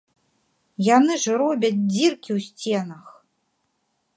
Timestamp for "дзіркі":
1.91-2.29